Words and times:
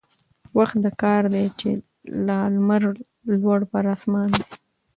وخت 0.57 0.77
د 0.85 0.87
كار 1.01 1.23
دى 1.33 1.45
چي 1.59 1.69
لا 2.27 2.39
لمر 2.53 2.81
لوړ 3.41 3.59
پر 3.71 3.83
آسمان 3.95 4.29
دى 4.37 4.45